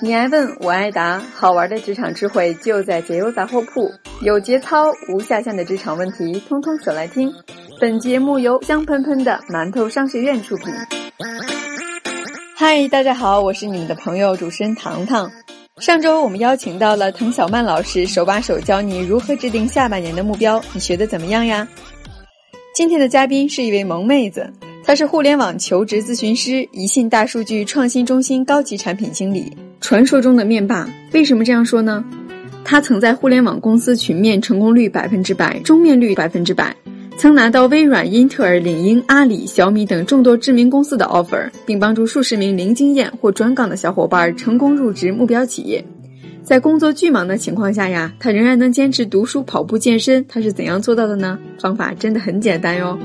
[0.00, 3.90] 你爱问，我爱答，好玩的职场智慧就在解忧杂货铺，
[4.22, 7.32] 有节操、无下限的职场问题，通通说来听。
[7.80, 10.66] 本节目由香喷喷的馒头商学院出品。
[12.56, 15.30] 嗨，大家好，我是你们的朋友主持人糖糖。
[15.78, 21.66] 上周我们邀请到了滕小曼老师，手把手教你如何制定下半年的目标，你学的怎么样呀？
[22.74, 24.52] 今天的嘉宾是一位萌妹子，
[24.88, 30.88] 他是互联网求职咨询师，宜信大数据创新中心高级产品经理，传说中的面霸。
[31.12, 32.02] 为什么这样说呢？
[32.64, 36.74] 他曾在互联网公司群面成功率百分之百，终面率百分之百。
[37.18, 45.84] 曾拿到微软、英特尔、领英、阿里、小米等众多知名公司的 offer，并帮助数十名零经验或转岗的小伙伴成功入职目标企业。
[46.42, 50.24] 在工作巨忙的情况下呀，他仍然能坚持读书、跑步、健身。
[50.26, 51.38] 他是怎样做到的呢？
[51.60, 52.98] 方法真的很简单哟。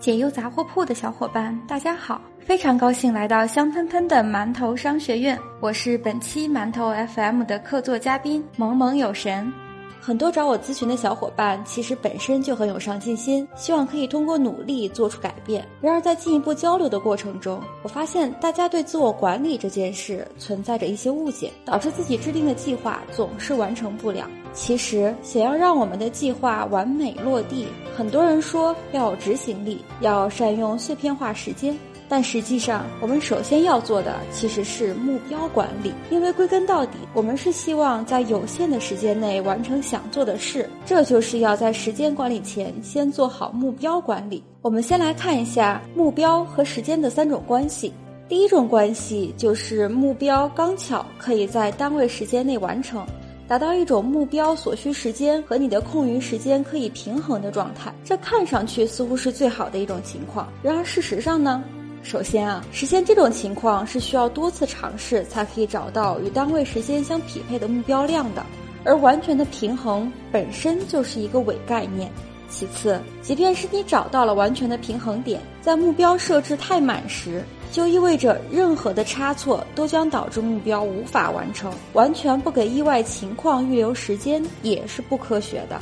[0.00, 5.38] 解忧杂货铺的小伙伴，大家好，非常高兴来到香喷喷的馒头商学院。
[5.60, 9.52] 我是本期馒头 FM 的客座嘉宾萌萌有神。
[10.00, 15.66] 很多找我咨询的小伙伴，其实本身就很有上进心，希望可以通过努力做出改变。
[15.80, 24.26] 然而，在进一步交流的过程中，我发现大家对自我管理这件事存在着一些误解，导致自己制定的计划总是完成不了。
[24.54, 31.78] 其实，想要让我们的计划完美落地，很多人说要有执行力，要善用碎片化时间。
[32.10, 40.68] 但实际上，我们首先要做的其实是目标管理，因为归根到底，我们是希望在有限的时间内完成想做的事。
[40.84, 44.42] 这就是要在时间管理前先做好目标管理。
[44.60, 47.92] 我们先来看一下目标和时间的三种关系。
[48.28, 53.06] 第一种关系就是目标刚巧可以在单位时间内完成，
[53.46, 57.94] 达到一种目标所需时间和你的空余时间可以平衡的状态。
[58.04, 61.62] 这看上去似乎是最好的一种情况，然而事实上呢？
[62.02, 68.44] 首先啊，实现这种情况是需要多次尝试才可以找到与单位时间相匹配的目标量的，
[68.84, 72.10] 而完全的平衡本身就是一个伪概念。
[72.48, 81.72] 其次，即便是你找到了完全的平衡点，在目标设置太满时，就意味着任何的差错都将导致目标无法完成。
[81.92, 85.80] 完全不给意外情况预留时间也是不科学的。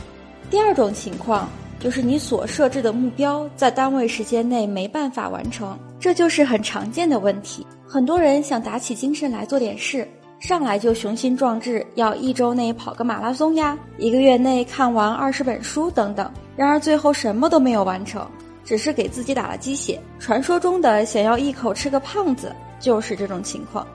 [0.50, 1.48] 第二种情况。
[1.78, 7.66] 就是你所设置的目标在单位时间内没办法完成，这就是很常见的问题。
[7.86, 10.06] 很多人想打起精神来做点事，
[10.40, 16.30] 上来就雄心壮志，要一周内跑个马拉松呀，一个月内看完二十本书等等。
[16.56, 18.28] 然而最后什么都没有完成，
[18.64, 20.00] 只是给自己打了鸡血。
[20.18, 23.86] 传说中的想要一口吃个胖子，就是这种情况。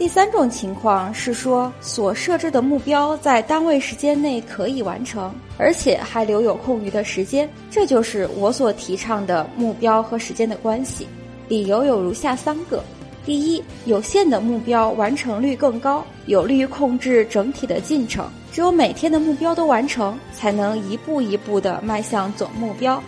[0.00, 11.06] 第三种情况是说，所设置的目标在单位时间内可以完成，而且还留有空余的时间，这就是我所提倡的目标和时间的关系。
[11.48, 12.82] 理由有如下三个：
[13.26, 18.26] 第一，有限的目标完成率更高，有利于控制整体的进程。
[18.50, 22.98] 只有每天的目标都完成，才能一步一步地迈向总目标。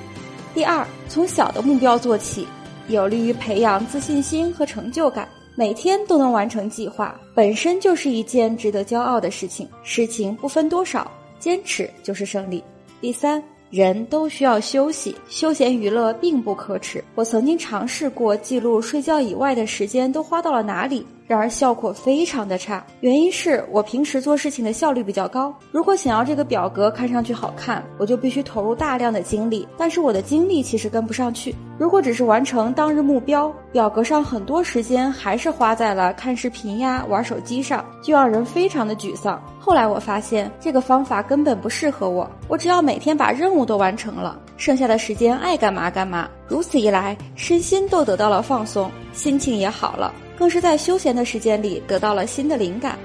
[0.53, 2.47] 第二，从小的目标做起，
[2.89, 5.27] 有利于培养自信心和成就感。
[5.55, 9.69] 每天都能完成计划，本身就是一件值得骄傲的事情。
[9.83, 12.65] 事情不分多少，坚持就是胜利。
[13.03, 17.05] 第三，人都需要休息，休闲娱乐并不可耻。
[17.15, 21.07] 我曾经尝试过记录睡觉以外的时间都花到了哪里。
[21.33, 25.51] 然而效果非常的差，原因是我平时做事情的效率比较高。
[25.71, 31.57] 如果想要这个表格看上去好看，我就必须投入大量的精力，但是我的精力其实跟不上去。
[31.79, 39.43] 如果只是完成当日目标，表格上很多时间还是花在了看视频呀、玩手机上，就让人非常的沮丧。
[39.59, 46.29] 后来我发现这个方法根本不适合我，我只要每天把任务都完成了，剩下的时间爱干嘛干嘛。
[46.47, 50.13] 如此一来，身心都得到了放松，心情也好了。
[50.39, 52.99] 更是在休闲的时间里得到了新的灵感。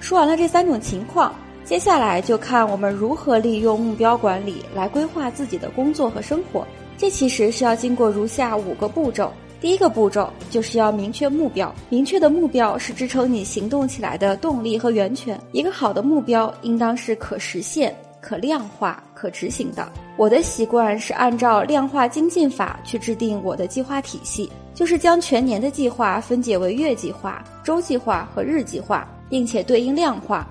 [0.00, 1.34] 说完了这三种情况，
[1.64, 6.66] 接下来就看我们如何利用目标管理来规划自己的工作和生活。
[6.98, 9.32] 这其实是要经过如下五个步骤。
[9.60, 15.40] 第一个步骤就是要明确目标，明确的目标是支撑你行动起来的动力和源泉。
[15.52, 19.88] 一个好的目标应当是可实现、可量化、可执行的。
[20.16, 24.50] 我的习惯是按照量化精进法去制定我的计划体系。
[24.74, 30.48] 就是将全年的计划分解为月计划、周计划和日计划，并且对应量化。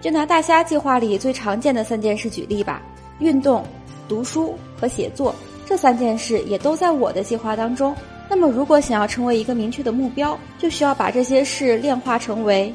[0.00, 2.82] 就拿大虾计划里最常见的三件事举例吧：
[3.20, 3.64] 运动、
[4.08, 5.34] 读书和写作。
[5.66, 7.96] 这三件事也都在我的计划当中。
[8.28, 12.72] 那么，如果想要成为一个明确的目标，就需要把这些事量化成为：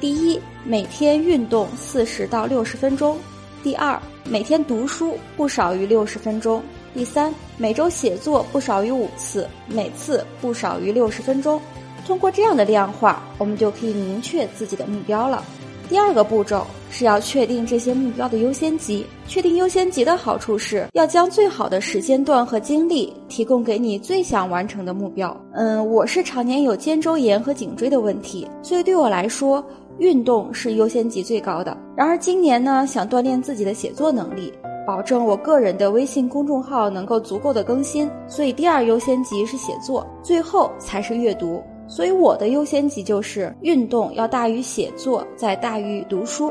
[0.00, 3.16] 第一，每天运动四十到六十分钟；
[3.62, 6.60] 第二，每天读书不少于六十分钟；
[6.94, 11.60] 第三，每周写作不少于五次，每次不少于六十分钟。
[12.06, 15.44] 通过这样的量化，我们就可以明确自己的目标了。
[15.88, 19.06] 第二个步骤是要确定这些目标的优先级。
[19.26, 25.34] 确定优先级的好处是要将最好的时间段和精力提供给你最想完成的目标。
[25.52, 29.64] 嗯，我是常年有肩周炎和颈椎的问题，所以对我来说，
[29.98, 31.76] 运动是优先级最高的。
[31.96, 34.52] 然而今年呢，想锻炼自己的写作能力。
[34.88, 41.62] 保证我个人的微信公众号能够足够的更新，所以第二优先级是写作，最后才是阅读。
[41.86, 46.50] 所以我的优先级就是运动要大于写作，再大于读书。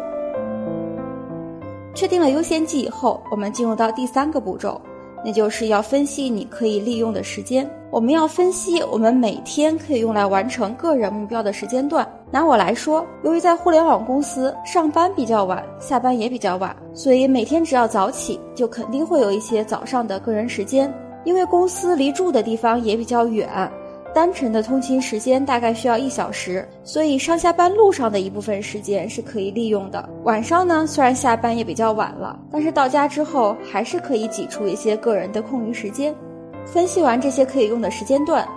[1.95, 4.80] 确定了优先级以后，我们进入到第三个步骤。
[5.24, 7.69] 那就是要分析你可以利用的时间。
[7.90, 12.08] 我们要分析我们每天可以用来完成个人目标的时间段。
[12.30, 20.94] 拿我来说，由于在互联网公司上班比较晚，下班也比较晚，所以每天只要早起，就肯定会有一些早上的个人时间。
[21.24, 23.50] 因为公司离住的地方也比较远。
[24.13, 30.09] 单程的通勤时间大概需要一小时，所以上下班路上的一部分时间是可以利用的。
[30.24, 36.15] 晚上呢，虽然下班也比较晚了，但是到家之后还是可以挤出一些个人的空余时间。
[36.65, 38.48] 分析完这些可以用的时间段，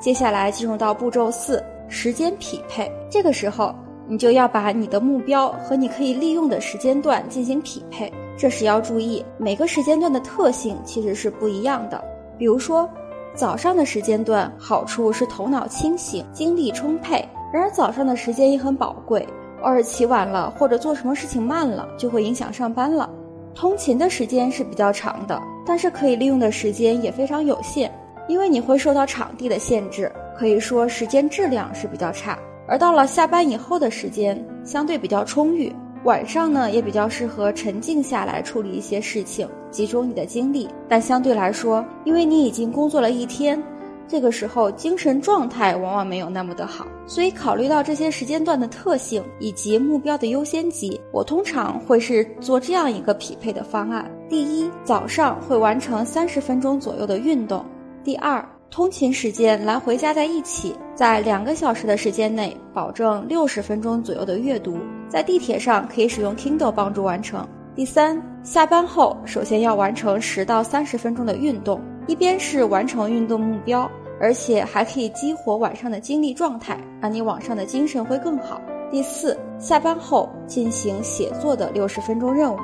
[0.00, 2.90] 接下来进入到步骤四：时间匹配。
[3.10, 3.74] 这个时候，
[4.08, 8.10] 你就要把你的目标和你可以利用的时间段进行匹配。
[8.38, 12.02] 这时要注意，每个时间段的特性其实是不一样的。
[12.38, 12.88] 比如说。
[13.34, 17.26] 早上的时间段好处是头脑清醒、精力充沛。
[17.52, 19.26] 然而早上的时间也很宝贵，
[19.62, 23.08] 偶尔起晚了或者做什么事情慢了，就会影响上班了。
[23.54, 27.92] 通勤的时间是比较长的，但是可以利用的时间也非常有限，
[28.28, 32.38] 因为你会受到场地的限制，可以说时间质量是比较差。
[32.68, 35.74] 而到了下班以后的时间，相对比较充裕。
[36.04, 40.68] 晚上呢，也比较适合沉静下来处理一些事情，集中你的精力。
[40.88, 43.62] 但相对来说，因为你已经工作了一天，
[44.08, 46.86] 这个时候精神状态往往没有那么的好。
[47.06, 57.60] 所以考虑到这些时间段的特性以及目标的优先级，我通常会是做这样一个匹配的方案：第一，早上会完成三十分钟左右的运动；
[58.02, 58.42] 第二。
[58.70, 64.78] 通勤时间来回加在一起，在两个小时的时间内，保证六十分钟左右的阅读。
[65.10, 67.44] 在地铁上可以使用 Kindle 帮助完成。
[67.74, 73.90] 第三，下班后首先要完成十到三十分钟的运动，一边是完成运动目标，
[74.20, 78.60] 而且还可以激活晚上的精力状态，让你晚上的精神会更好。
[78.88, 82.58] 第四，下班后进行写作的六十分钟任务。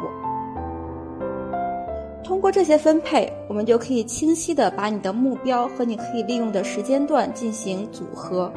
[2.22, 8.52] 通过这些分配，我们就可以清晰的把你的目标和你可以利用的时间段进行组合，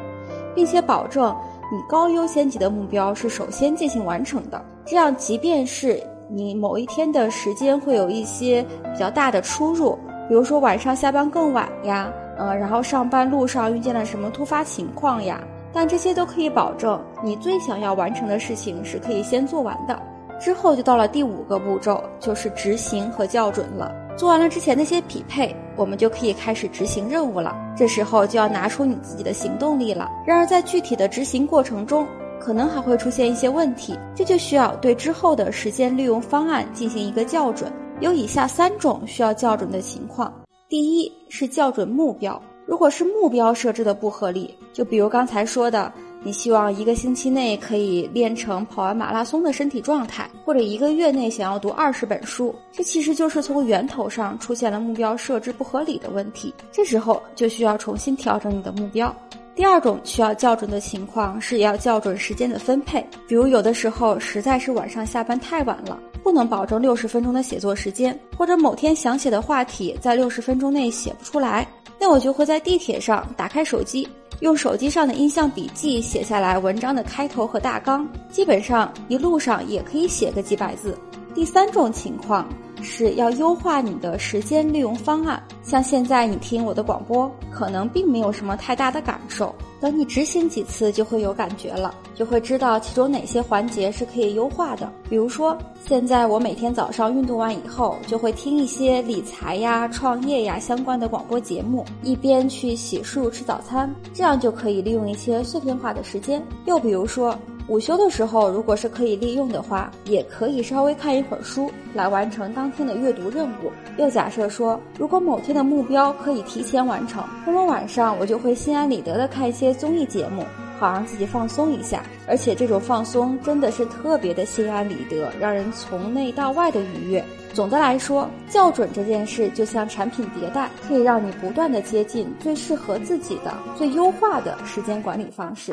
[0.56, 1.36] 并且保证
[1.72, 4.64] 你高优先级的目标是首先进行完成的。
[4.86, 15.40] 这样，即便是你某一天的时间会有一些比较大的出入，比如说晚上下班更晚呀，呃，然后上班路上遇见了什么突发情况呀，
[15.72, 20.00] 但这些都可以保证你最想要完成的事情是可以先做完的。
[20.40, 23.94] 之后就到了第五个步骤，就是执行和校准了。
[24.20, 27.56] 做完了之前那些匹配，我们就可以开始执行任务了。
[27.74, 30.10] 这时候就要拿出你自己的行动力了。
[30.28, 32.06] 然而在具体的执行过程中，
[32.38, 37.72] 可能还会出现一些问题，这就需要对之后的时间利用方案进行一个校准。
[38.02, 40.34] 有以下三种需要校准的情况：
[40.68, 45.90] 第一是校准目标，如果是目标设置的不合理，就比如刚才说的。
[46.22, 56.54] 你希望一个星期内可以练成跑完马拉松的身体状态，或者一个月内想要读二十本书，这其实就是从源头上出现了目标设置不合理的问题。
[56.72, 59.16] 这时候就需要重新调整你的目标。
[59.56, 71.68] 第二种需要校准的情况是要校准时间的分配，比如有的时候实在是晚上下班太晚了，不能保证六十分钟的写作时间，或者某天想写的话题在六十分钟内写不出来，
[72.00, 74.08] 那我就会在地铁上打开手机。
[74.42, 80.98] 用手机上的音像笔记写下来文章的开头和大纲，基本上一路上也可以写个几百字。
[81.36, 82.48] 第三种情况
[82.82, 89.54] 是要优化你的时间利用方案，像现在你听我的广播，可能并没有什么太大的感受。
[89.80, 94.92] 等你执行几次就会有感觉了，就会知道其中哪些环节是可以优化的。
[95.10, 106.46] 比如说，现在我每天早上运动完以后，就会听一些理财呀、创业呀相关的广播节目，一边去洗漱吃早餐，这样就可以利用一些碎片化的时间。
[106.66, 107.38] 又比如说。
[107.70, 113.72] 午休的时候，如果是可以利用的话，也可以稍微看一会儿书来完成当天的阅读任务。
[113.98, 120.44] 又假设说，如果某天的目标可以提前完成，那么晚上我就会心安理得的看一些综艺节目，
[120.80, 122.02] 好让自己放松一下。
[122.28, 127.24] 而且这种放松真的是特别的心安理得，让人从内到外的愉悦。
[127.54, 135.72] 总的来说，校准这件事就像产品迭代，可以让你不断的接近最适合自己的、最优化的时间管理方式。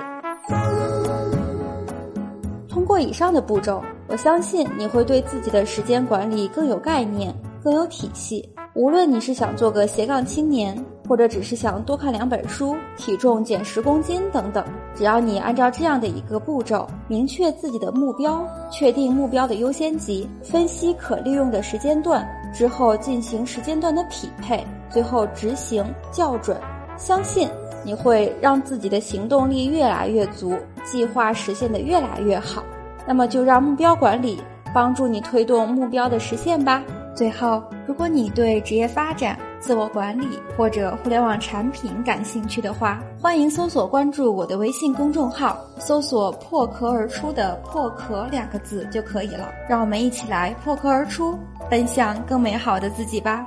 [2.76, 8.46] 通过以上的步骤，我相信你会对自己的时间管理更有概念、更有体系。
[8.74, 10.76] 无论你是想做个斜杠青年，
[11.08, 14.62] 或者只是想多看两本书、体重减十公斤等等，
[14.94, 26.54] 只要你按照这样的一个步骤，明确自己的目标，确定目标的优先级，分析可利用的时间段之后，进行时间段的匹配，最后执行校准，
[26.98, 27.48] 相信
[27.86, 32.64] 你会让自己的行动力越来越足，计划实现的越来越好。
[33.06, 34.42] 那么就让目标管理
[34.74, 36.82] 帮助你推动目标的实现吧。
[37.14, 40.26] 最后，如果你对职业发展、自我管理
[40.56, 49.48] 或者互联网产品感兴趣的话，欢迎搜索关注我的微信公众号，搜索“破壳而出”的“破壳”两个字就可以了。
[49.68, 51.38] 让我们一起来破壳而出，
[51.70, 53.46] 奔向更美好的自己吧。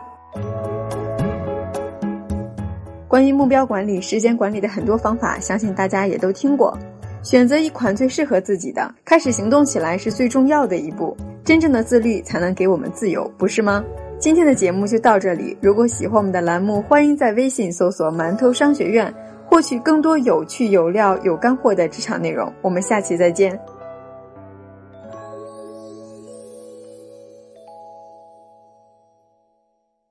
[3.10, 6.78] 关于目标管理、时间管理的很多方法，相信大家也都听过。
[7.24, 11.18] 选择一款最适合自己的，开始行动起来是最重要的一步。
[11.44, 13.84] 真正的自律才能给我们自由，不是吗？
[14.20, 15.58] 今天的节目就到这里。
[15.60, 19.12] 如果喜欢我们的栏目，欢迎在微信搜索“馒头商学院”，
[19.50, 22.54] 获取更多有趣、有料、有干货的职场内容。
[22.62, 23.60] 我们下期再见。